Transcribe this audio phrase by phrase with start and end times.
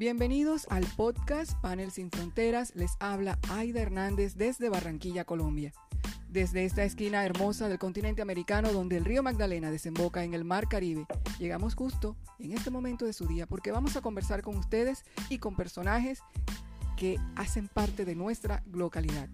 [0.00, 2.74] Bienvenidos al podcast Panel Sin Fronteras.
[2.74, 5.74] Les habla Aida Hernández desde Barranquilla, Colombia.
[6.26, 10.68] Desde esta esquina hermosa del continente americano donde el río Magdalena desemboca en el mar
[10.68, 11.04] Caribe,
[11.38, 15.36] llegamos justo en este momento de su día porque vamos a conversar con ustedes y
[15.36, 16.22] con personajes
[16.96, 19.28] que hacen parte de nuestra localidad,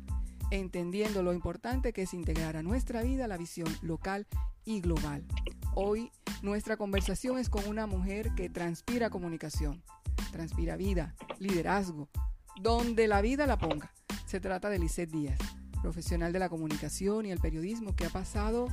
[0.51, 4.27] entendiendo lo importante que es integrar a nuestra vida la visión local
[4.65, 5.25] y global.
[5.77, 6.11] Hoy
[6.43, 9.81] nuestra conversación es con una mujer que transpira comunicación,
[10.33, 12.09] transpira vida, liderazgo,
[12.61, 13.93] donde la vida la ponga.
[14.27, 15.39] Se trata de Lisette Díaz,
[15.83, 18.69] profesional de la comunicación y el periodismo que ha pasado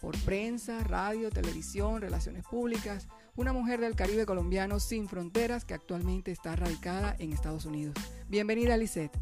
[0.00, 6.30] por prensa, radio, televisión, relaciones públicas, una mujer del Caribe colombiano sin fronteras que actualmente
[6.30, 7.94] está radicada en Estados Unidos.
[8.28, 9.16] Bienvenida, Lisette.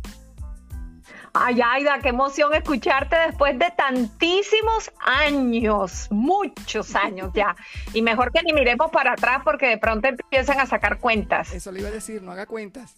[1.38, 7.54] Ay, Aida, qué emoción escucharte después de tantísimos años, muchos años ya.
[7.92, 11.52] Y mejor que ni miremos para atrás porque de pronto empiezan a sacar cuentas.
[11.52, 12.96] Eso le iba a decir, no haga cuentas.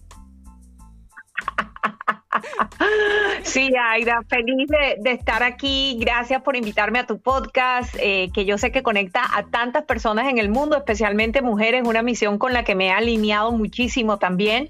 [3.42, 5.96] Sí, Aida, feliz de, estar aquí.
[6.00, 10.28] Gracias por invitarme a tu podcast, eh, que yo sé que conecta a tantas personas
[10.28, 14.68] en el mundo, especialmente mujeres, una misión con la que me he alineado muchísimo también.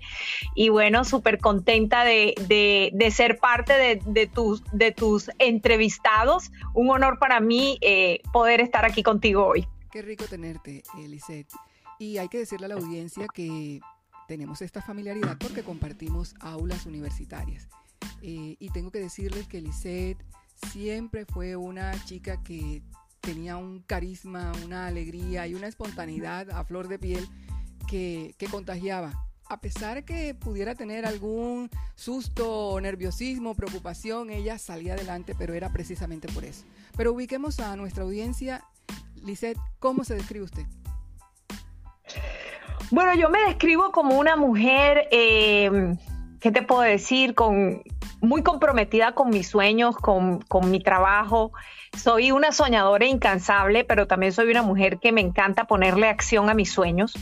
[0.55, 2.35] Y bueno, súper contenta de,
[3.11, 6.51] ser parte de, tus, de tus entrevistados.
[6.75, 9.67] Un honor para mí eh, poder estar aquí contigo hoy.
[9.91, 11.53] Qué rico tenerte, Elisette.
[11.99, 13.81] Y hay que decirle a la audiencia que
[14.29, 17.67] tenemos esta familiaridad porque compartimos aulas universitarias.
[18.21, 20.23] Eh, y tengo que decirles que Lisette
[20.71, 22.83] siempre fue una chica que
[23.23, 27.27] tenía un carisma, una alegría y una espontaneidad a flor de piel
[27.89, 29.25] que, que contagiaba.
[29.49, 36.29] A pesar que pudiera tener algún susto, nerviosismo, preocupación, ella salía adelante, pero era precisamente
[36.29, 36.65] por eso.
[36.99, 38.63] Pero ubiquemos a nuestra audiencia.
[39.25, 40.67] Lisette, ¿cómo se describe usted?
[42.91, 45.95] Bueno, yo me describo como una mujer, eh,
[46.41, 47.35] ¿qué te puedo decir?
[47.35, 47.83] Con,
[48.21, 50.41] muy comprometida con mis sueños, con,
[50.71, 51.53] mi trabajo.
[51.97, 56.55] Soy una soñadora incansable, pero también soy una mujer que me encanta ponerle acción a
[56.55, 57.15] mis sueños.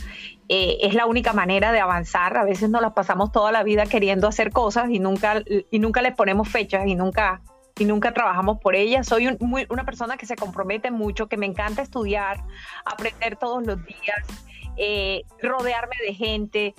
[0.47, 2.37] Eh, es la única manera de avanzar.
[2.37, 6.01] A veces nos las pasamos toda la vida queriendo hacer cosas y nunca, y nunca
[6.01, 7.41] les ponemos fechas y nunca,
[7.77, 9.05] y nunca trabajamos por ellas.
[9.05, 9.37] Soy
[9.69, 12.41] una persona que se compromete mucho, que me encanta estudiar,
[12.85, 14.46] aprender todos los días
[14.77, 16.75] eh, rodearme de gente.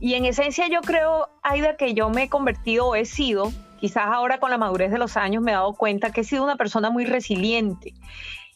[0.00, 4.06] Y en esencia yo creo, Aida, que yo me he convertido o he sido, quizás
[4.06, 6.56] ahora con la madurez de los años me he dado cuenta que he sido una
[6.56, 7.94] persona muy resiliente.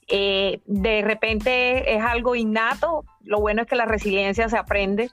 [0.09, 5.11] Eh, de repente es algo innato, lo bueno es que la resiliencia se aprende,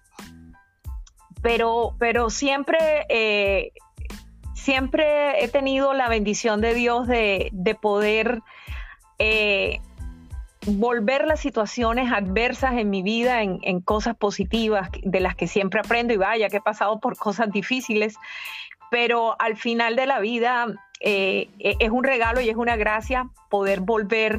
[1.42, 3.72] pero, pero siempre, eh,
[4.54, 8.42] siempre he tenido la bendición de Dios de, de poder
[10.68, 16.14] volver las situaciones adversas en mi vida en, cosas positivas de las que siempre aprendo
[16.14, 18.16] y vaya que he pasado por cosas difíciles,
[18.92, 20.68] pero al final de la vida
[21.00, 24.38] eh, e, es un regalo y es una gracia poder volver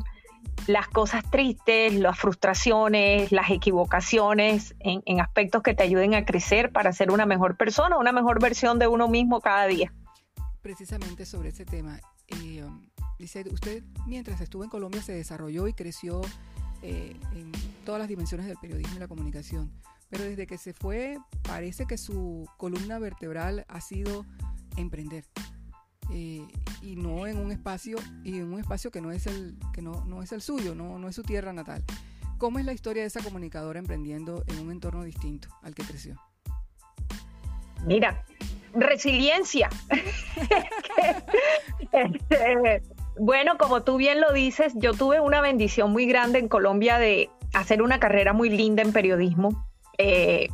[0.66, 6.92] las cosas tristes, las frustraciones, las equivocaciones en, aspectos que te ayuden a crecer para
[6.92, 9.92] ser una mejor persona, una mejor versión de uno mismo cada día.
[10.60, 11.98] Precisamente sobre ese tema.
[12.28, 12.62] Eh,
[13.22, 16.22] Dice, usted mientras estuvo en Colombia se desarrolló y creció
[16.82, 17.52] eh, en
[17.84, 19.70] todas las dimensiones del periodismo y la comunicación,
[20.10, 24.26] pero desde que se fue parece que su columna vertebral ha sido
[24.76, 25.24] emprender.
[26.10, 26.44] Eh,
[26.82, 30.04] y no en un espacio y en un espacio que no es el que no,
[30.04, 31.84] no es el suyo, no, no es su tierra natal.
[32.38, 36.20] ¿Cómo es la historia de esa comunicadora emprendiendo en un entorno distinto al que creció?
[37.86, 38.26] Mira,
[38.74, 39.70] resiliencia.
[41.92, 42.82] Este,
[43.18, 47.30] bueno, como tú bien lo dices, yo tuve una bendición muy grande en Colombia de
[47.52, 49.66] hacer una carrera muy linda en periodismo.
[49.98, 50.48] Eh,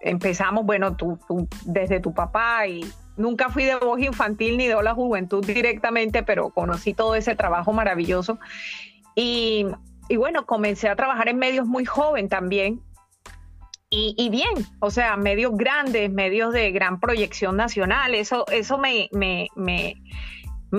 [0.00, 1.18] empezamos, bueno, tú,
[1.64, 2.84] desde tu papá y
[3.16, 7.72] nunca fui de voz infantil ni de la juventud directamente, pero conocí todo ese trabajo
[7.72, 8.38] maravilloso.
[9.14, 9.66] Y,
[10.16, 12.80] bueno, comencé a trabajar en medios muy joven también.
[13.90, 19.48] Y, bien, o sea, medios grandes, medios de gran proyección nacional, eso, eso me, me
[19.56, 19.94] me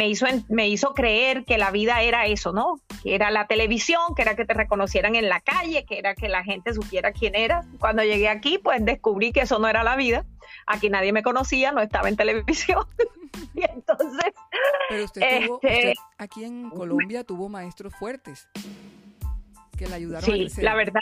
[0.07, 2.79] hizo, me hizo creer que la vida era eso, ¿no?
[3.03, 6.29] Que era la televisión, que era que te reconocieran en la calle, que era que
[6.29, 7.65] la gente supiera quién eras.
[7.79, 10.25] Cuando llegué aquí, pues descubrí que eso no era la vida.
[10.67, 12.85] Aquí nadie me conocía, no estaba en televisión.
[13.53, 14.33] y entonces...
[14.89, 18.47] Pero usted, tuvo, este, aquí en Colombia tuvo maestros fuertes
[19.77, 20.99] que le ayudaron sí, a la verdad,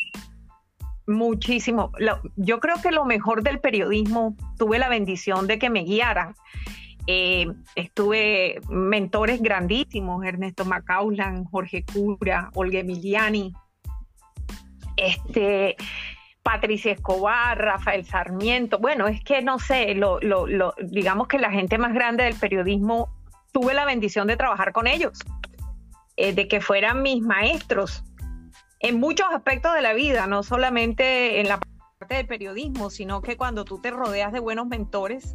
[1.08, 1.92] muchísimo.
[2.36, 6.36] yo creo que lo mejor del periodismo, tuve la bendición de que me guiaran
[7.08, 13.54] eh, estuve mentores grandísimos, Ernesto Macaulan, Jorge Cura, Olga Emiliani.
[14.98, 15.76] Este,
[16.48, 18.80] Patricia Escobar, Rafael Sarmiento.
[18.80, 20.20] Bueno, es que no sé, lo,
[20.80, 23.10] digamos que la gente más grande del periodismo,
[23.52, 25.20] tuve la bendición de trabajar con ellos,
[26.16, 28.04] eh, de que fueran mis maestros
[28.80, 31.60] en muchos aspectos de la vida, no solamente en la
[32.00, 35.34] parte del periodismo, sino que cuando tú te rodeas de buenos mentores,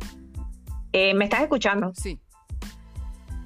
[0.93, 1.93] eh, ¿me estás escuchando?
[1.95, 2.19] Sí.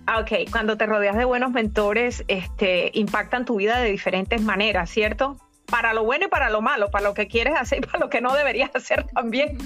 [0.06, 4.88] Ah, ok, cuando te rodeas de buenos mentores, este, impactan tu vida de diferentes maneras,
[4.88, 5.36] ¿cierto?
[5.66, 8.08] Para lo bueno y para lo malo, para lo que quieres hacer y para lo
[8.08, 9.58] que no deberías hacer también.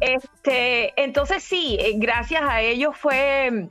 [0.00, 3.68] Este, entonces sí, eh, gracias a ellos fue,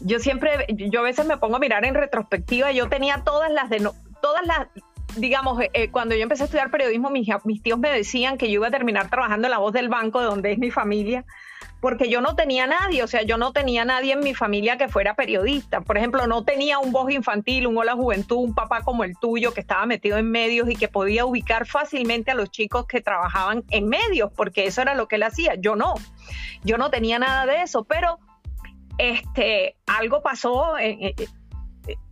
[0.00, 3.68] yo siempre, yo a veces me pongo a mirar en retrospectiva, yo tenía todas las
[3.68, 3.86] de,
[4.22, 4.68] todas las,
[5.16, 8.46] digamos, eh, eh, cuando yo empecé a estudiar periodismo, mis, mis tíos me decían que
[8.46, 11.24] yo iba a terminar trabajando en la voz del banco, de donde es mi familia,
[11.82, 14.86] porque yo no tenía nadie, o sea, yo no tenía nadie en mi familia que
[14.86, 15.80] fuera periodista.
[15.80, 19.52] Por ejemplo, no tenía un voz infantil, un hola juventud, un papá como el tuyo
[19.52, 23.64] que estaba metido en medios y que podía ubicar fácilmente a los chicos que trabajaban
[23.70, 25.56] en medios, porque eso era lo que él hacía.
[25.56, 25.94] Yo no,
[26.62, 28.20] yo no tenía nada de eso, pero
[28.98, 31.16] este, algo pasó en,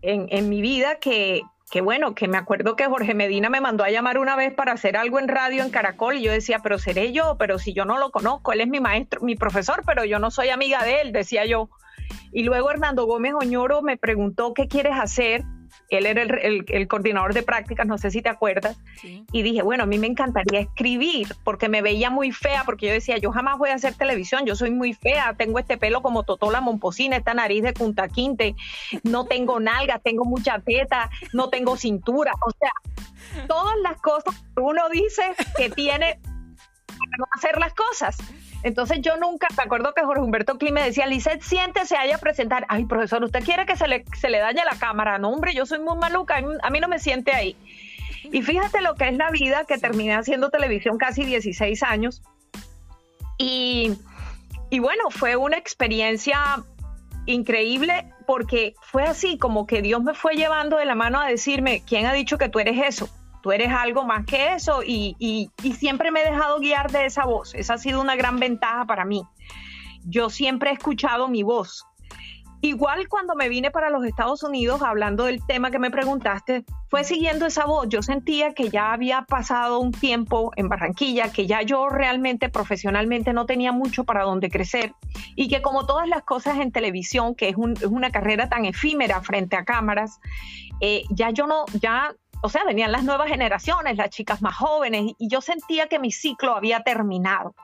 [0.03, 3.91] en mi vida que, que bueno, que me acuerdo que Jorge Medina me mandó a
[3.91, 7.13] llamar una vez para hacer algo en radio en Caracol y yo decía, pero seré
[7.13, 10.19] yo, pero si yo no lo conozco, él es mi maestro, mi profesor, pero yo
[10.19, 11.71] no soy amiga de él, decía yo.
[12.33, 15.45] Y luego Hernando Gómez Oñoro me preguntó, ¿qué quieres hacer?
[15.91, 19.87] Él era el, coordinador de prácticas, no sé si te acuerdas, y dije, bueno, a
[19.87, 23.71] mí me encantaría escribir porque me veía muy fea, porque yo decía, yo jamás voy
[23.71, 27.63] a hacer televisión, yo soy muy fea, tengo este pelo como Totola Momposina, esta nariz
[27.63, 28.55] de Punta Quinte,
[29.03, 34.63] no tengo nalgas, tengo mucha teta, no tengo cintura, o sea, todas las cosas que
[34.63, 35.23] uno dice
[35.57, 36.21] que tiene
[36.87, 38.17] para no hacer las cosas.
[38.63, 42.67] Entonces yo nunca, me acuerdo que Jorge Humberto Clime decía, Lizeth, siéntese ahí a presentar.
[42.69, 45.19] Ay, profesor, ¿usted quiere que se le, se le dañe la cámara?
[45.19, 47.57] No, hombre, yo soy muy maluca, a mí no me siente ahí.
[48.25, 52.23] Y fíjate lo que es la vida, que terminé haciendo televisión casi 16 años.
[53.39, 53.93] Y,
[54.69, 56.63] y bueno, fue una experiencia
[57.27, 61.83] increíble porque fue así, como que Dios me fue llevando de la mano a decirme,
[61.87, 63.09] ¿quién ha dicho que tú eres eso?
[63.41, 67.55] Tú eres algo más que eso y, siempre me he dejado guiar de esa voz.
[67.55, 69.23] Esa ha sido una gran ventaja para mí.
[70.05, 71.87] Yo siempre he escuchado mi voz.
[72.63, 77.05] Igual cuando me vine para los Estados Unidos, hablando del tema que me preguntaste, fue
[77.05, 77.89] siguiendo esa voz.
[77.89, 83.33] Yo sentía que ya había pasado un tiempo en Barranquilla, que ya yo realmente profesionalmente
[83.33, 84.93] no tenía mucho para dónde crecer
[85.37, 89.57] y que como todas las cosas en televisión, que es, una carrera tan efímera frente
[89.57, 90.21] a cámaras,
[90.83, 95.13] eh, ya yo no, ya o sea, venían las nuevas generaciones, las chicas más jóvenes,
[95.19, 97.55] y yo sentía que mi ciclo había terminado.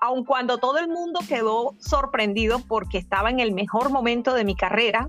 [0.00, 4.56] Aun cuando todo el mundo quedó sorprendido porque estaba en el mejor momento de mi
[4.56, 5.06] carrera,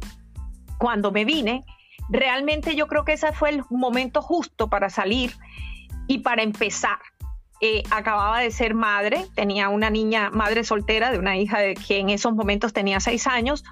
[0.78, 1.64] cuando me vine,
[2.10, 5.34] realmente yo creo que ese fue el momento justo para salir
[6.08, 7.00] y para empezar.
[7.62, 12.00] Eh, acababa de ser madre, tenía una niña madre soltera de una hija de que
[12.00, 13.64] en esos momentos tenía seis años,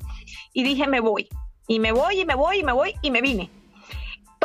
[0.54, 1.28] y dije, me voy,
[1.68, 3.59] y me voy, y me voy, y me voy, y me vine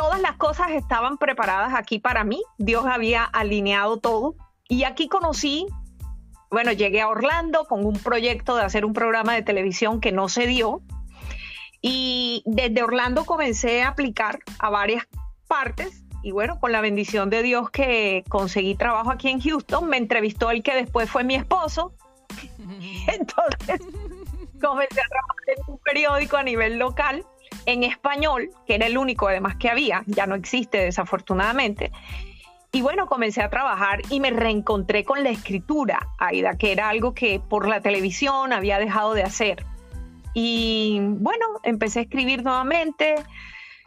[0.05, 4.35] todas las cosas estaban preparadas aquí para mí, Dios había alineado todo.
[4.69, 5.65] Y aquí conocí,
[6.51, 10.29] bueno, llegué a Orlando con un proyecto de hacer un programa de televisión que no
[10.29, 10.83] se dio.
[11.81, 15.07] Y desde Orlando comencé a aplicar a varias
[15.47, 16.03] partes.
[16.21, 20.51] Y bueno, con la bendición de Dios que conseguí trabajo aquí en Houston, me entrevistó
[20.51, 21.95] el que después fue mi esposo.
[23.07, 23.81] Entonces
[24.61, 27.25] comencé a trabajar en un periódico a nivel local
[27.65, 31.91] en español, que era el único además que había, ya no existe desafortunadamente.
[32.71, 37.13] Y bueno, comencé a trabajar y me reencontré con la escritura, Aida, que era algo
[37.13, 39.65] que por la televisión había dejado de hacer.
[40.33, 43.15] Y bueno, empecé a escribir nuevamente,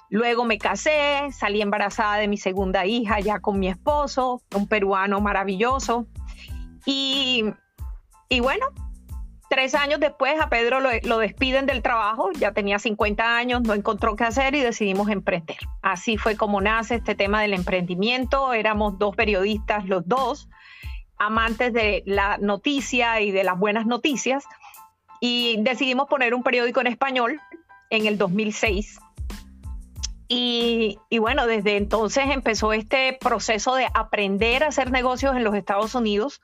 [0.09, 5.21] luego me casé, salí embarazada de mi segunda hija ya con mi esposo, un peruano
[5.21, 6.07] maravilloso.
[6.87, 7.45] Y,
[8.31, 8.69] y bueno,
[9.49, 14.15] Tres años después a Pedro lo, despiden del trabajo, ya tenía 50 años, no encontró
[14.15, 15.57] qué hacer y decidimos emprender.
[15.81, 18.53] Así fue como nace este tema del emprendimiento.
[18.53, 20.51] Éramos dos periodistas, los dos,
[21.17, 24.45] amantes de la noticia y de las buenas noticias,
[25.19, 27.41] y decidimos poner un periódico en español
[27.89, 29.01] en el 2006.
[30.29, 35.55] Y, y, bueno, desde entonces empezó este proceso de aprender a hacer negocios en los
[35.55, 36.43] Estados Unidos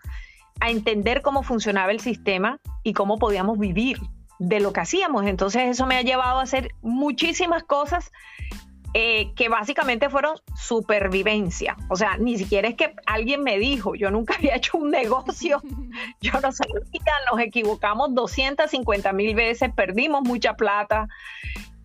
[0.61, 3.99] a entender cómo funcionaba el sistema y cómo podíamos vivir
[4.39, 5.27] de lo que hacíamos.
[5.27, 8.11] Entonces eso me ha llevado a hacer muchísimas cosas
[8.97, 11.77] eh, que básicamente fueron supervivencia.
[11.89, 15.61] O sea, ni siquiera es que alguien me dijo, yo nunca había hecho un negocio,
[16.21, 16.75] yo no sabía,
[17.31, 21.09] nos equivocamos 250 mil veces, perdimos mucha plata.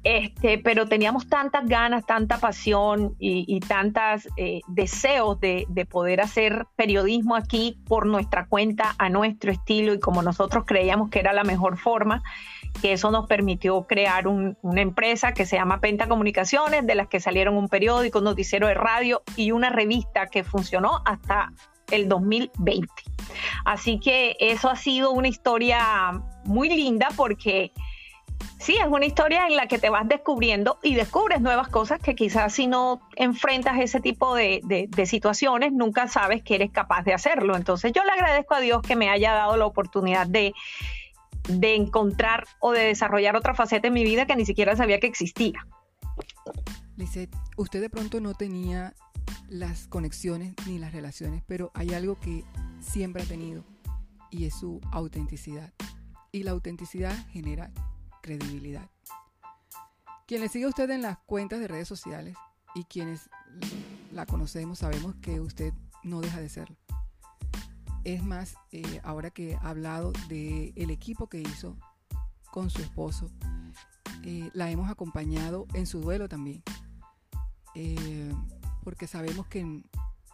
[0.04, 7.36] Este, pero teníamos tantas ganas, tanta pasión y, tantos eh, deseos de, poder hacer periodismo
[7.36, 11.78] aquí por nuestra cuenta, a nuestro estilo y como nosotros creíamos que era la mejor
[11.78, 12.24] forma,
[12.82, 17.20] que eso nos permitió crear una empresa que se llama Penta Comunicaciones, de las que
[17.20, 21.52] salieron un periódico, un noticiero de radio y una revista que funcionó hasta
[21.92, 22.88] el 2020.
[23.66, 27.74] Así que eso ha sido una historia muy linda porque
[28.60, 32.16] sí, es una historia en la que te vas descubriendo y descubres nuevas cosas que
[32.16, 37.56] quizás si no enfrentas ese tipo de, situaciones, nunca sabes que eres capaz de hacerlo.
[37.56, 40.54] Entonces yo le agradezco a Dios que me haya dado la oportunidad de,
[41.48, 45.08] de encontrar o de desarrollar otra faceta en mi vida que ni siquiera sabía que
[45.08, 45.66] existía.
[47.58, 48.94] Usted de pronto no tenía
[49.48, 52.44] las conexiones ni las relaciones, pero hay algo que
[52.82, 53.64] siempre ha tenido
[54.32, 55.74] y es su autenticidad.
[56.32, 57.72] Y la autenticidad genera
[58.22, 58.90] credibilidad.
[60.28, 62.36] Quien le sigue a usted en las cuentas de redes sociales
[62.76, 63.30] y quienes
[64.12, 65.74] la conocemos sabemos que usted
[66.04, 66.78] no deja de serlo.
[68.04, 71.78] Es más, eh, ahora que ha hablado del el equipo que hizo
[72.52, 73.30] con su esposo,
[74.24, 76.64] eh, la hemos acompañado en su duelo también.
[77.76, 78.34] Eh,
[78.84, 79.84] porque sabemos que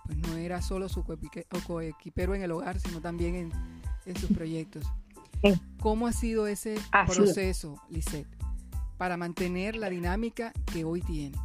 [0.06, 3.52] pues, no era solo su coequipero en el hogar, sino también en,
[4.06, 4.86] en sus proyectos.
[5.86, 8.28] ¿Cómo ha sido ese proceso, Lisette,
[8.98, 11.38] para mantener la dinámica que hoy tiene?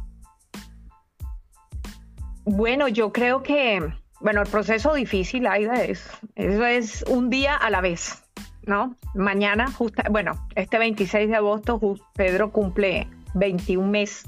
[2.43, 7.69] Bueno, yo creo que, bueno, el proceso difícil, Aida, es, eso es un día a
[7.69, 8.23] la vez,
[8.65, 8.95] ¿no?
[9.13, 11.79] Mañana, justo, bueno, este 26 de agosto,
[12.15, 14.25] Pedro cumple 21 meses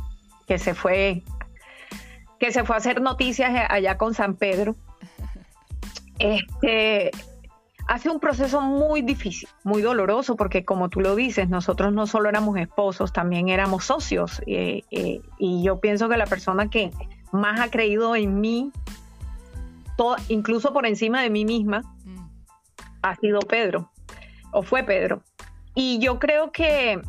[0.48, 1.24] que se fue,
[2.40, 4.76] que se fue a hacer noticias allá con San Pedro.
[6.20, 7.10] Este,
[7.94, 12.28] Hace un proceso muy difícil, muy doloroso, porque como tú lo dices, nosotros no solo
[12.28, 14.42] éramos esposos, también éramos socios.
[14.48, 16.90] Eh, eh, y yo pienso que la persona que
[17.32, 18.72] más ha creído en mí,
[20.28, 22.30] incluso por encima de mí misma, mm.
[23.04, 23.92] ha sido Pedro,
[24.52, 25.22] o fue Pedro.
[25.76, 27.00] Y yo creo que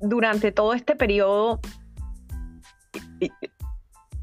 [0.00, 1.60] durante todo este periodo,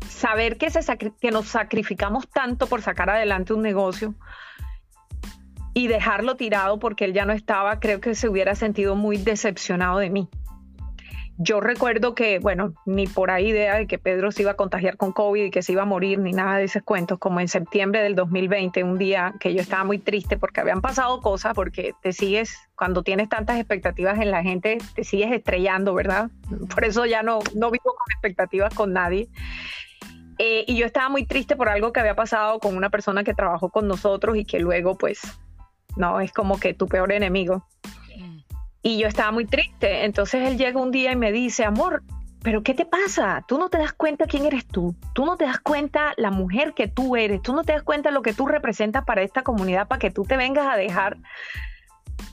[0.09, 4.15] saber que, se que nos sacrificamos tanto por sacar adelante un negocio,
[5.73, 9.99] y dejarlo tirado porque él ya no estaba, creo que se hubiera sentido muy decepcionado
[9.99, 10.29] de mí.
[11.37, 14.97] Yo recuerdo que, bueno, ni por ahí idea de que Pedro se iba a contagiar
[14.97, 17.47] con COVID y que se iba a morir, ni nada de esos cuentos, como en
[17.47, 21.93] septiembre del 2020, un día que yo estaba muy triste porque habían pasado cosas, porque
[22.03, 26.29] te sigues, cuando tienes tantas expectativas en la gente, te sigues estrellando, ¿verdad?
[26.73, 29.27] Por eso ya no, no vivo con expectativas con nadie.
[30.37, 33.35] Eh, y yo estaba muy triste por algo que había pasado con una persona que
[33.35, 35.21] trabajó con nosotros y que luego pues
[35.95, 37.65] no, es como que tu peor enemigo.
[38.17, 38.37] Mm.
[38.81, 42.03] Y yo estaba muy triste, entonces él llega un día y me dice, amor,
[42.41, 43.43] pero ¿qué te pasa?
[43.47, 46.73] Tú no te das cuenta quién eres tú, tú no te das cuenta la mujer
[46.73, 49.87] que tú eres, tú no te das cuenta lo que tú representas para esta comunidad,
[49.87, 51.17] para que tú te vengas a dejar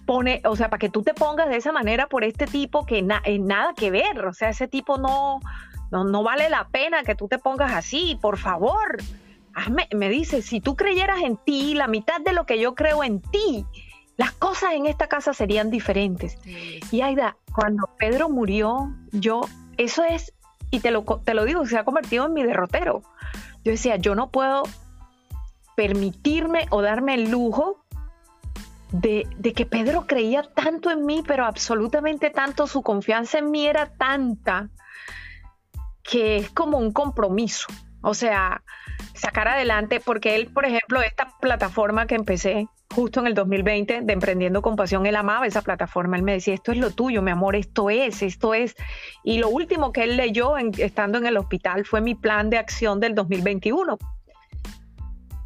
[0.07, 3.01] pone, o sea, para que tú te pongas de esa manera por este tipo que
[3.01, 5.41] na nada que ver, o sea, ese tipo no,
[5.93, 8.99] no, no vale la pena que tú te pongas así, por favor
[9.95, 13.21] me dice, si tú creyeras en ti, la mitad de lo que yo creo en
[13.21, 13.67] ti,
[14.17, 16.39] las cosas en esta casa serían diferentes.
[16.91, 19.41] Y Aida, cuando Pedro murió, yo,
[19.77, 20.35] eso es,
[20.71, 23.03] y te lo, te lo digo, se ha convertido en mi derrotero.
[23.65, 24.63] Yo decía, yo no puedo
[25.75, 27.83] permitirme o darme el lujo
[28.93, 33.67] de, de, que Pedro creía tanto en mí, pero absolutamente tanto, su confianza en mí
[33.67, 34.69] era tanta
[36.03, 37.69] que es como un compromiso.
[38.03, 38.63] O sea,
[39.15, 44.13] sacar adelante, porque él, por ejemplo, esta plataforma que empecé justo en el 2020 de
[44.13, 47.31] Emprendiendo con Pasión, él amaba esa plataforma, él me decía, esto es lo tuyo, mi
[47.31, 48.75] amor, esto es, esto es.
[49.23, 52.99] Y lo último que él leyó estando en el hospital fue mi plan de acción
[52.99, 53.99] del 2021.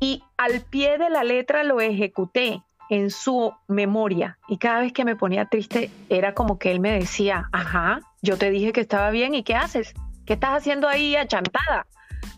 [0.01, 5.05] Y al pie de la letra lo ejecuté en su memoria y cada vez que
[5.05, 9.11] me ponía triste era como que él me decía, ajá, yo te dije que estaba
[9.11, 9.95] bien y ¿qué haces?
[10.27, 11.87] ¿Qué estás haciendo ahí achantada?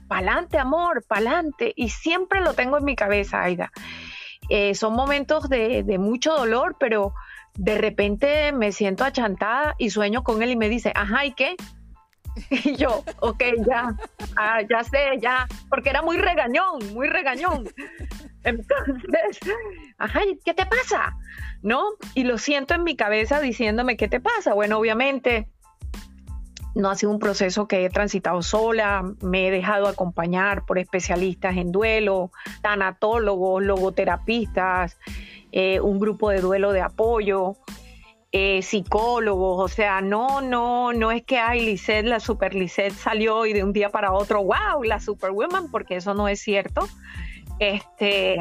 [0.08, 1.72] Pa'lante, amor, pa'lante.
[1.76, 3.70] Y siempre lo tengo en mi cabeza, Aida.
[4.48, 7.14] Eh, son momentos de, mucho dolor, pero
[7.54, 11.56] de repente me siento achantada y sueño con él y me dice, ajá, ¿y qué?
[12.50, 13.96] Y yo, ok, ya,
[14.36, 17.64] ah, ya sé, ya, porque era muy regañón, muy regañón.
[18.44, 19.40] Entonces,
[19.98, 21.16] ajá, ¿qué te pasa?
[21.62, 21.82] ¿No?
[22.14, 24.52] Y lo siento en mi cabeza diciéndome, ¿qué te pasa?
[24.52, 25.48] Bueno, obviamente
[26.76, 31.56] no ha sido un proceso que he transitado sola, me he dejado acompañar por especialistas
[31.56, 32.30] en duelo,
[32.60, 34.98] tanatólogos, logoterapistas,
[35.52, 37.56] eh, un grupo de duelo de apoyo.
[38.32, 43.46] eh, psicólogos, o sea, no, no, no es que hay Lisette, la super Lisette salió
[43.46, 46.86] y de un día para otro, wow, la superwoman, porque eso no es cierto.
[47.58, 48.36] Este,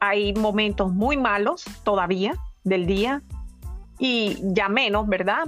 [0.00, 2.34] hay momentos muy malos todavía
[2.64, 3.22] del día
[4.00, 5.46] y ya menos, ¿verdad?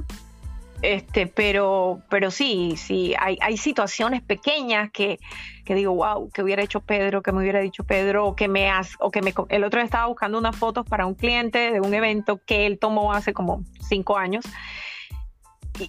[0.82, 5.20] Este, pero, pero sí, sí, hay, hay situaciones pequeñas que,
[5.64, 8.96] que, digo, wow, que hubiera hecho Pedro, que me hubiera dicho Pedro, que me has,
[8.98, 11.94] o que me, el otro día estaba buscando unas fotos para un cliente de un
[11.94, 14.44] evento que él tomó hace como cinco años.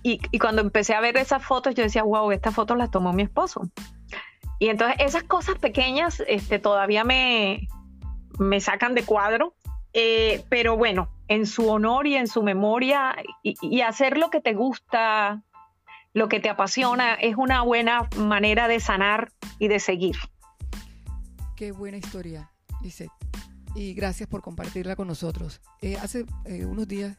[0.03, 3.13] Y, y, cuando empecé a ver esas fotos, yo decía, wow, estas fotos las tomó
[3.13, 3.61] mi esposo.
[4.59, 7.67] Y entonces esas cosas pequeñas este, todavía me,
[8.37, 9.55] me sacan de cuadro.
[9.91, 14.53] Eh, pero bueno, en su honor y en su memoria y, hacer lo que te
[14.53, 15.43] gusta,
[16.13, 20.15] lo que te apasiona, es una buena manera de sanar y de seguir.
[21.55, 22.51] Qué buena historia,
[22.81, 23.11] Lisette.
[23.75, 25.61] Y gracias por compartirla con nosotros.
[25.81, 27.17] Eh, hace eh, unos días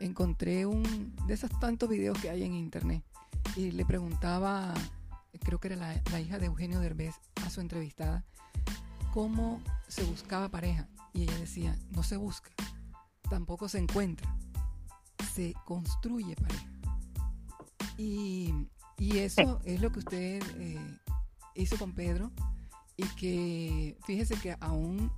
[0.00, 3.04] encontré un de esos tantos videos que hay en internet
[3.54, 4.74] y le preguntaba,
[5.44, 7.14] creo que era la, la hija de Eugenio Derbez,
[7.46, 8.24] a su entrevistada,
[9.12, 10.88] cómo se buscaba pareja.
[11.12, 12.50] Y ella decía, no se busca,
[13.32, 14.36] tampoco se encuentra,
[15.32, 16.70] se construye pareja.
[17.96, 20.98] Y, eso es lo que usted eh,
[21.54, 22.30] hizo con Pedro
[22.94, 25.10] y que fíjese que aún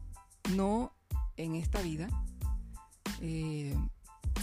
[0.54, 0.92] no
[1.36, 2.08] en esta vida
[3.20, 3.76] eh,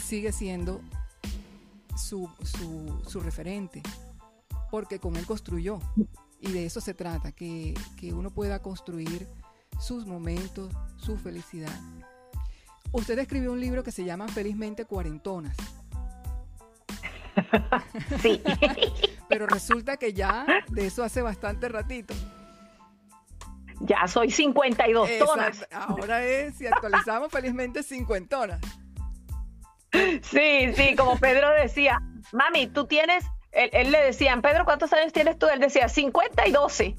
[0.04, 0.82] sigue siendo
[1.96, 2.30] su,
[3.08, 3.82] su, referente,
[4.70, 5.80] porque con él construyó.
[6.42, 9.30] Y de eso se trata, que, que uno pueda construir
[9.80, 11.80] sus momentos, su felicidad
[12.92, 15.56] Usted escribió un libro que se llama Felizmente Cuarentonas.
[18.22, 18.42] Sí.
[19.30, 22.14] Pero resulta que ya de eso hace bastante ratito.
[23.80, 25.66] Ya soy 52 tonas.
[25.72, 28.60] Ahora es, si actualizamos felizmente cincuentonas.
[30.22, 35.12] Sí, sí, como Pedro decía, mami, tú tienes, él, él, le decían, Pedro, ¿cuántos años
[35.12, 35.48] tienes tú?
[35.48, 36.96] Él decía, 50 y 12.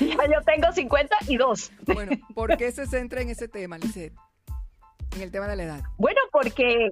[0.00, 1.72] ya yo tengo 52.
[1.86, 4.14] Bueno, ¿por qué se centra en ese tema, Lisette?
[5.14, 5.82] En el tema de la edad.
[5.96, 6.90] Bueno, porque,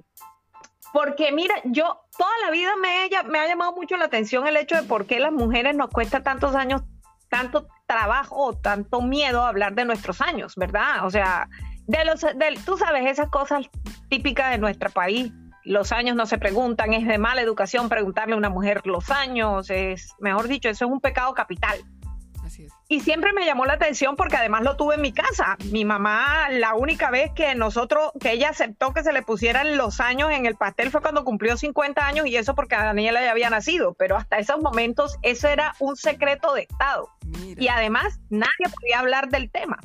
[0.93, 4.75] porque mira, yo toda la vida me, me ha llamado mucho la atención el hecho
[4.75, 6.81] de por qué las mujeres nos cuesta tantos años,
[7.29, 11.05] tanto trabajo o tanto miedo hablar de nuestros años, ¿verdad?
[11.05, 11.49] O sea,
[11.87, 13.69] de los, de, tú sabes, esas cosas
[14.09, 15.31] típicas de nuestro país,
[15.65, 19.69] los años no se preguntan, es de mala educación preguntarle a una mujer los años,
[19.69, 21.77] es, mejor dicho, eso es un pecado capital.
[22.87, 25.57] Y siempre me llamó la atención porque además lo tuve en mi casa.
[25.71, 29.99] Mi mamá, la única vez que nosotros, que ella aceptó que se le pusieran los
[29.99, 33.49] años en el pastel fue cuando cumplió 50 años y eso porque Daniela ya había
[33.49, 37.09] nacido, pero hasta esos momentos eso era un secreto de Estado.
[37.57, 39.79] Y además nadie podía hablar del tema.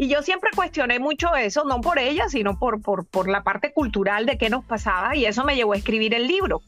[0.00, 4.24] Y yo siempre cuestioné mucho eso, no por ella, sino por, por, la parte cultural
[4.24, 6.62] de qué nos pasaba, y eso me llevó a escribir el libro.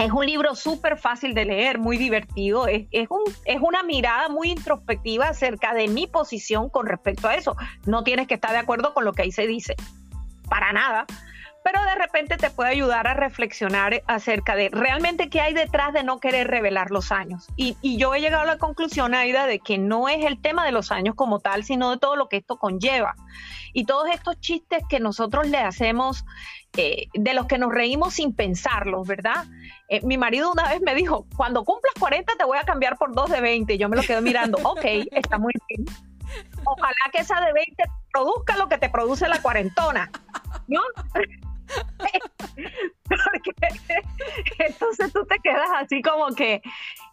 [0.00, 2.66] Es un libro súper fácil de leer, muy divertido.
[2.66, 7.34] Es, es, un, es, una mirada muy introspectiva acerca de mi posición con respecto a
[7.34, 7.54] eso.
[7.84, 9.76] No tienes que estar de acuerdo con lo que ahí se dice,
[10.48, 11.06] para nada
[11.62, 16.02] pero de repente te puede ayudar a reflexionar acerca de realmente qué hay detrás de
[16.02, 17.46] no querer revelar los años.
[17.56, 20.72] Y, yo he llegado a la conclusión, Aida, de que no es el tema de
[20.72, 23.14] los años como tal, sino de todo lo que esto conlleva.
[23.72, 26.24] Y todos estos chistes que nosotros le hacemos,
[26.76, 29.44] eh, de los que nos reímos sin pensarlos, ¿verdad?
[29.88, 33.14] Eh, mi marido una vez me dijo, cuando cumplas 40 te voy a cambiar por
[33.14, 33.76] dos de 20.
[33.76, 35.84] Yo me lo quedo mirando, ok, está muy bien.
[36.64, 40.10] Ojalá que esa de 20 produzca lo que te produce la cuarentona.
[40.68, 40.80] ¿No?
[44.58, 46.62] Entonces tú te quedas así como que,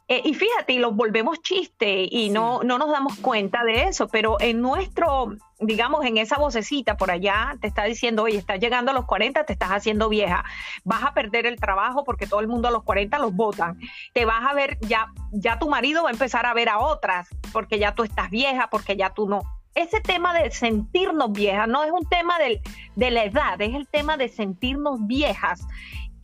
[0.07, 4.07] eh, y fíjate, y los volvemos chiste y no, no nos damos cuenta de eso,
[4.07, 8.91] pero en nuestro, digamos, en esa vocecita por allá te está diciendo, oye, estás llegando
[8.91, 10.45] a los 40, te estás haciendo vieja,
[10.85, 13.77] vas a perder el trabajo porque todo el mundo a los 40 los votan,
[14.13, 17.27] te vas a ver, ya, ya tu marido va a empezar a ver a otras
[17.51, 21.83] porque ya tú estás vieja, porque ya tú no ese tema de sentirnos viejas no
[21.83, 25.61] es un tema de la edad, es el tema de sentirnos viejas.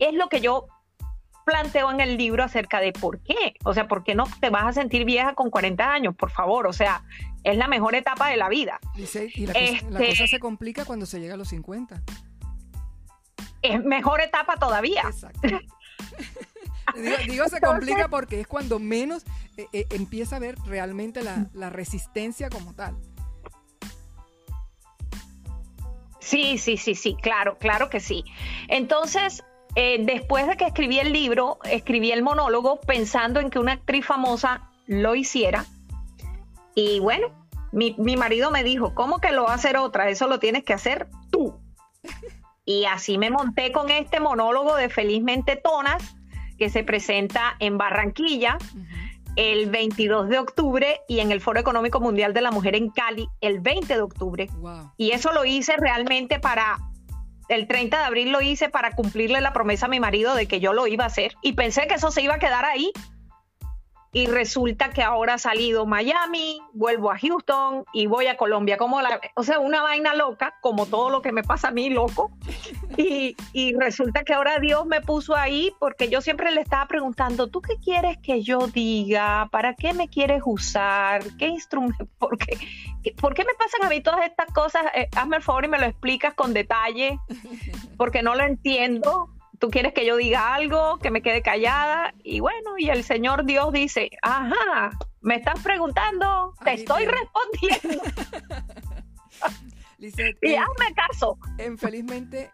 [0.00, 0.66] Es lo que yo
[1.44, 3.54] planteo en el libro acerca de por qué.
[3.64, 6.16] O sea, ¿por qué no te vas a sentir vieja con 40 años?
[6.16, 7.04] Por favor, o sea,
[7.44, 8.80] es la mejor etapa de la vida.
[8.96, 12.02] y la, este cosa, se complica cuando se llega a los 50.
[13.62, 15.02] Es mejor etapa todavía.
[15.02, 15.48] Exacto.
[17.28, 19.24] digo, se complica porque es cuando menos
[19.56, 22.96] eh, eh, empieza a ver realmente la resistencia como tal.
[26.24, 28.24] Sí, sí, sí, sí, claro, claro que sí.
[28.68, 29.44] Entonces,
[29.76, 34.06] eh, después de que escribí el libro, escribí el monólogo pensando en que una actriz
[34.06, 35.66] famosa lo hiciera.
[36.74, 37.28] Y bueno,
[37.72, 40.08] Mi, mi marido me dijo, ¿cómo que lo va a hacer otra?
[40.08, 41.60] Eso lo tienes que hacer tú.
[42.66, 46.16] Y así me monté con este monólogo de Felizmente Tonas,
[46.56, 48.56] que se presenta en Barranquilla
[49.36, 53.28] el 22 de octubre y en el Foro Económico Mundial de la Mujer en Cali
[53.40, 54.48] el 20 de octubre.
[54.96, 56.78] Y eso lo hice realmente para,
[57.48, 60.60] el 30 de abril lo hice para cumplirle la promesa a mi marido de que
[60.60, 61.34] yo lo iba a hacer.
[61.42, 62.92] Y pensé que eso se iba a quedar ahí
[64.14, 68.76] y resulta que ahora ha salido Miami, vuelvo a Houston y voy a Colombia.
[68.76, 71.90] Como la, o sea, una vaina loca, como todo lo que me pasa a mí,
[71.90, 72.30] loco.
[72.96, 77.48] Y, y, resulta que ahora Dios me puso ahí porque yo siempre le estaba preguntando,
[77.48, 79.48] ¿tú qué quieres que yo diga?
[79.50, 81.24] ¿Para qué me quieres usar?
[81.36, 82.06] ¿Qué instrumento?
[82.18, 82.56] ¿Por qué,
[83.20, 84.84] ¿Por qué me pasan a mí todas estas cosas?
[84.94, 87.18] Eh, hazme el favor y me lo explicas con detalle,
[87.96, 89.33] porque no lo entiendo
[89.64, 92.12] tú quieres que yo diga algo, que me quede callada.
[92.22, 94.90] Y bueno, y el Señor Dios dice, ajá,
[95.22, 98.04] me estás preguntando, te estoy respondiendo.
[100.42, 101.38] y hazme caso.
[101.66, 102.50] Infelizmente,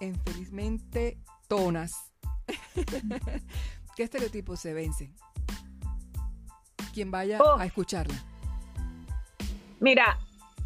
[0.00, 1.16] infelizmente,
[1.48, 2.12] tonas.
[3.96, 5.16] ¿Qué estereotipos se vencen?
[6.92, 8.22] Quien vaya a escucharla.
[9.80, 10.18] Mira,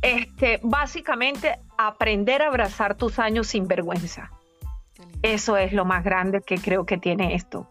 [0.03, 4.33] este, básicamente aprender a abrazar tus años sin vergüenza.
[5.22, 7.70] Eso es lo más grande que creo que tiene esto.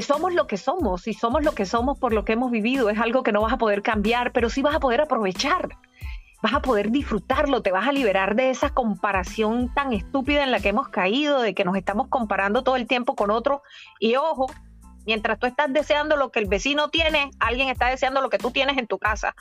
[0.00, 2.90] somos lo que somos y somos lo que somos por lo que hemos vivido.
[2.90, 5.68] Es algo que no vas a poder cambiar, pero sí vas a poder aprovechar.
[6.42, 10.58] Vas a poder disfrutarlo, te vas a liberar de esa comparación tan estúpida en la
[10.58, 13.62] que hemos caído, de que nos estamos comparando todo el tiempo con otro.
[14.00, 14.46] Y ojo,
[15.06, 18.50] mientras tú estás deseando lo que el vecino tiene, alguien está deseando lo que tú
[18.50, 19.34] tienes en tu casa.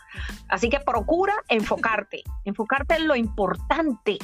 [0.48, 4.18] Así que procura enfocarte, enfocarte en lo importante,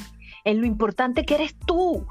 [0.44, 2.06] en lo importante que eres tú,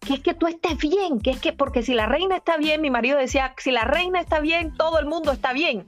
[0.00, 2.80] que es que tú estés bien, que es que, porque si la reina está bien,
[2.80, 5.86] mi marido decía, si la reina está bien, todo el mundo está bien.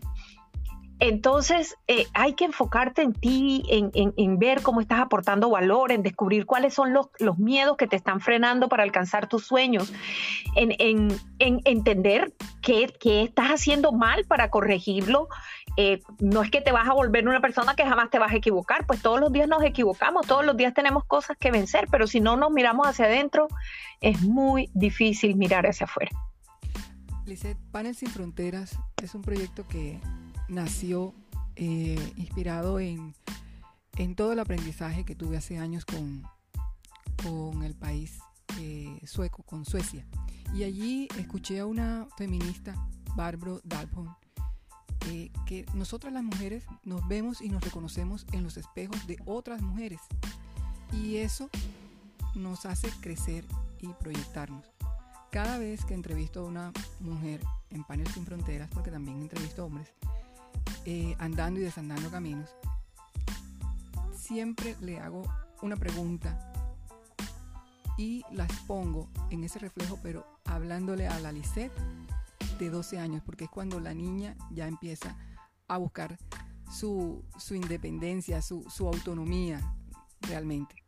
[1.00, 6.46] Entonces, eh, hay que enfocarte en ti, en, ver cómo estás aportando valor, en descubrir
[6.46, 9.92] cuáles son los, miedos que te están frenando para alcanzar tus sueños,
[10.54, 12.88] en, entender qué,
[13.22, 15.28] estás haciendo mal para corregirlo.
[15.76, 18.36] Eh, no es que te vas a volver una persona que jamás te vas a
[18.36, 22.06] equivocar, pues todos los días nos equivocamos, todos los días tenemos cosas que vencer, pero
[22.06, 23.48] si no nos miramos hacia adentro,
[24.00, 26.12] es muy difícil mirar hacia afuera.
[27.26, 29.98] Lizeth, Panel Sin Fronteras es un proyecto que
[30.48, 31.14] nació
[31.56, 33.14] eh, inspirado en,
[34.14, 36.22] todo el aprendizaje que tuve hace años con,
[37.22, 38.18] con el país
[38.60, 40.06] eh, sueco, con Suecia.
[40.54, 42.74] Y allí escuché a una feminista,
[43.16, 44.14] Barbro Dalpon,
[45.08, 49.60] eh, que nosotras las mujeres nos vemos y nos reconocemos en los espejos de otras
[49.60, 50.00] mujeres.
[50.92, 51.50] Y eso
[52.34, 53.44] nos hace crecer
[53.80, 54.64] y proyectarnos.
[55.30, 57.40] Cada vez que entrevisto a una mujer
[57.70, 59.88] en Panel Sin Fronteras, porque también entrevisto hombres,
[60.84, 62.50] eh, andando y desandando caminos,
[64.16, 65.22] siempre le hago
[65.60, 66.52] una pregunta
[67.98, 71.72] y las pongo en ese reflejo, pero hablándole a la Lisette
[72.58, 75.16] de 12 años, porque es cuando la niña ya empieza
[75.68, 76.18] a buscar
[76.70, 79.60] su, independencia, su, su, autonomía
[80.22, 80.82] realmente.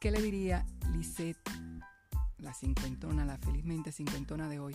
[0.00, 1.50] ¿Qué le diría Lisette,
[2.38, 4.74] la cincuentona, la felizmente cincuentona de hoy,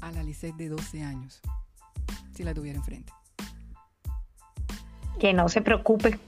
[0.00, 1.40] a la Lisette de 12 años,
[2.32, 3.12] si la tuviera enfrente?
[5.18, 6.18] que no se preocupe,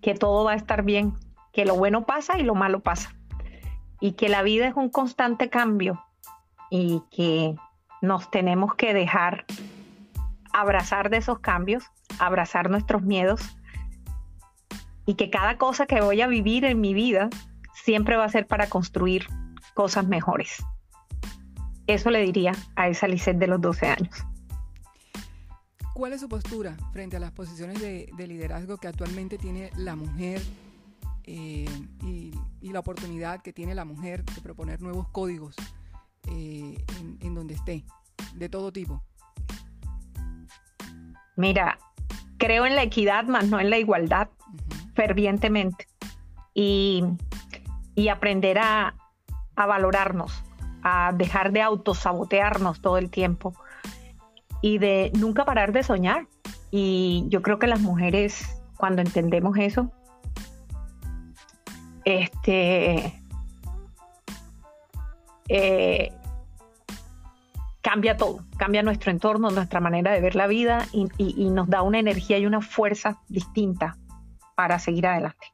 [0.00, 1.14] que todo va a estar bien,
[1.52, 3.14] que lo bueno pasa y lo malo pasa,
[4.00, 6.02] y que la vida es un constante cambio
[6.70, 7.56] y que
[8.02, 9.46] nos tenemos que dejar
[10.52, 11.84] abrazar de esos cambios,
[12.18, 13.40] abrazar nuestros miedos
[15.06, 17.30] y que cada cosa que voy a vivir en mi vida
[17.74, 19.26] siempre va a ser para construir
[19.74, 20.62] cosas mejores.
[21.86, 24.24] Eso le diría a esa Lisette de los 12 años.
[25.94, 30.42] ¿Cuál es su postura frente a las posiciones de, liderazgo que actualmente tiene la mujer
[31.24, 31.66] eh,
[32.02, 35.54] y, la oportunidad que tiene la mujer de proponer nuevos códigos
[36.28, 36.84] eh,
[37.20, 37.84] en, donde esté,
[38.34, 39.02] de todo tipo?
[41.36, 41.78] Mira,
[42.38, 44.28] creo en la equidad, más no en la igualdad,
[44.94, 45.86] fervientemente.
[46.54, 47.04] Y,
[48.10, 48.94] aprender a,
[49.56, 50.42] a valorarnos,
[50.82, 53.54] a dejar de autosabotearnos todo el tiempo
[54.60, 56.26] y de nunca parar de soñar.
[56.70, 59.92] Y yo creo que las mujeres, cuando entendemos eso,
[62.04, 63.21] este,
[65.48, 66.12] eh,
[67.80, 71.98] cambia todo, cambia nuestro entorno, nuestra manera de ver la vida y, nos da una
[71.98, 73.98] energía y una fuerza distinta
[74.54, 75.46] para seguir adelante.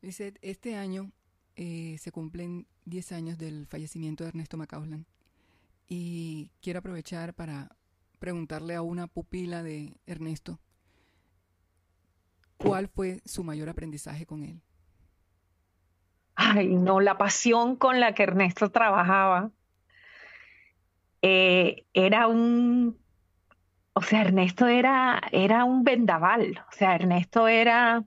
[0.00, 1.12] Lizeth, este año
[1.56, 5.04] eh, se cumplen 10 años del fallecimiento de Ernesto Macaulay
[5.88, 7.76] y quiero aprovechar para,
[8.22, 10.60] preguntarle a una pupila de Ernesto
[12.56, 14.62] cuál fue su mayor aprendizaje con él.
[16.44, 19.50] Ay, no, la pasión con la que Ernesto trabajaba
[21.22, 22.98] eh, era un,
[23.92, 28.04] o sea, Ernesto era, era un vendaval, o sea, Ernesto era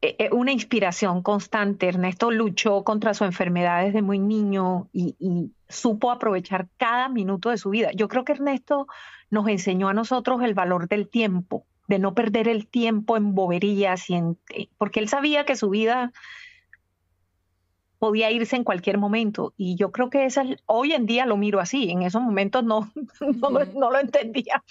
[0.00, 1.88] eh, eh, una inspiración constante.
[1.88, 7.70] Ernesto luchó contra su enfermedad desde muy niño y, supo aprovechar cada minuto de su
[7.70, 7.90] vida.
[7.94, 8.86] Yo creo que Ernesto
[9.28, 14.08] nos enseñó a nosotros el valor del tiempo, de no perder el tiempo en boberías
[14.10, 14.38] y en,
[14.76, 16.12] porque él sabía que su vida
[17.98, 19.54] podía irse en cualquier momento.
[19.56, 22.90] Y yo creo que esa, hoy en día lo miro así, en esos momentos no,
[23.20, 24.62] no, no, lo entendía.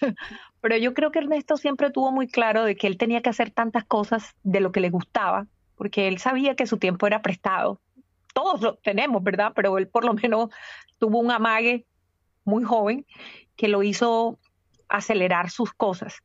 [0.60, 3.50] Pero yo creo que Ernesto siempre tuvo muy claro de que él tenía que hacer
[3.50, 7.80] tantas cosas de lo que le gustaba, porque él sabía que su tiempo era prestado.
[8.32, 9.52] Todos lo tenemos, ¿verdad?
[9.56, 10.50] Pero él por lo menos
[10.98, 11.84] tuvo un amague
[12.44, 13.04] muy joven
[13.56, 14.38] que lo hizo
[14.88, 16.22] acelerar sus cosas.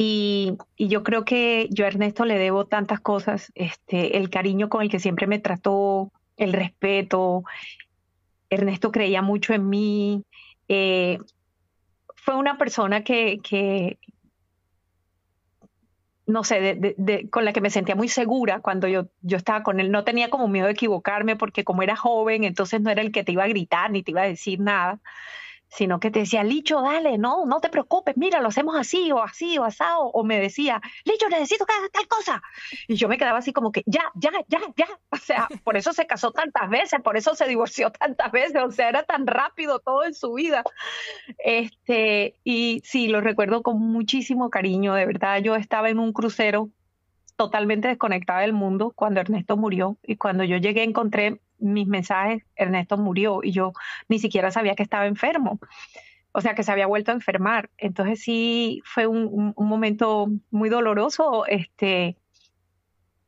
[0.00, 4.82] Y, yo creo que yo a Ernesto le debo tantas cosas, este, el cariño con
[4.82, 7.42] el que siempre me trató, el respeto.
[8.48, 10.24] Ernesto creía mucho en mí.
[10.68, 11.18] Eh,
[12.14, 13.98] fue una persona que, que
[16.26, 16.94] no sé,
[17.30, 19.90] con la que me sentía muy segura cuando yo, yo estaba con él.
[19.90, 23.24] No tenía como miedo de equivocarme porque como era joven, entonces no era el que
[23.24, 25.00] te iba a gritar ni te iba a decir nada
[25.68, 29.22] sino que te decía, Licho, dale, no, no te preocupes, mira, lo hacemos así o
[29.22, 32.42] así o asado, o me decía, Licho, necesito que hagas tal cosa.
[32.86, 34.86] Y yo me quedaba así como que, ya, ya, ya, ya.
[35.10, 38.70] O sea, por eso se casó tantas veces, por eso se divorció tantas veces, o
[38.70, 40.62] sea, era tan rápido todo en su vida.
[41.38, 46.70] Este, y sí, lo recuerdo con muchísimo cariño, de verdad, yo estaba en un crucero
[47.36, 52.96] totalmente desconectada del mundo cuando Ernesto murió y cuando yo llegué encontré mis mensajes, Ernesto
[52.96, 53.72] murió y yo
[54.08, 55.58] ni siquiera sabía que estaba enfermo,
[56.32, 57.70] o sea, que se había vuelto a enfermar.
[57.78, 62.16] Entonces sí fue un, momento muy doloroso, este,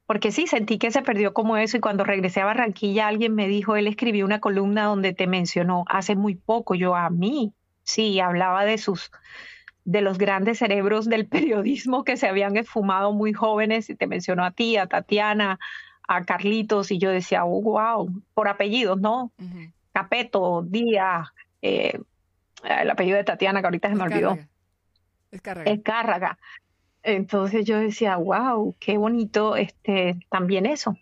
[0.07, 3.49] porque sí, sentí que se perdió como eso y cuando regresé a Barranquilla alguien me
[3.49, 8.21] dijo, él escribió una columna donde te mencionó hace muy poco, yo a mí, sí,
[8.21, 9.11] hablaba de sus
[9.85, 14.45] de los grandes cerebros del periodismo que se habían esfumado muy jóvenes y te mencionó
[14.45, 15.59] a ti, a Tatiana,
[16.13, 19.31] a Carlitos y yo decía, oh, wow, por apellidos, ¿no?
[19.93, 21.29] Capeto, Díaz,
[21.63, 22.01] eh,
[22.65, 24.37] el apellido de Tatiana, que ahorita se me olvidó.
[25.31, 25.71] Escárraga.
[25.71, 26.39] Escárraga.
[27.05, 30.97] Entonces yo decía, wow, qué bonito este, también eso.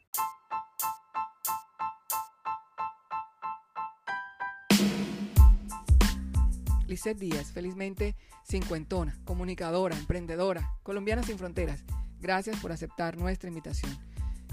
[6.86, 11.82] Lizeth Díaz, felizmente cincuentona, comunicadora, emprendedora, colombiana sin fronteras.
[12.20, 13.96] Gracias por aceptar nuestra invitación.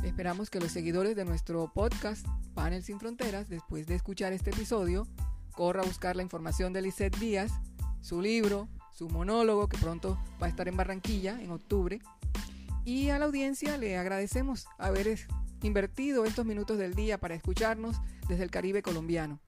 [0.03, 5.07] Esperamos que los seguidores de nuestro podcast Panel Sin Fronteras, después de escuchar este episodio,
[5.53, 7.51] corra a buscar la información de Lisette Díaz,
[8.01, 11.99] su libro, su monólogo, que pronto va a estar en Barranquilla en octubre.
[12.83, 15.27] Y a la audiencia le agradecemos haber
[15.63, 19.39] invertido estos minutos del día para escucharnos desde el Caribe colombiano.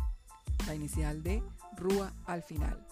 [0.67, 1.41] la inicial de
[1.75, 2.88] Rúa al final.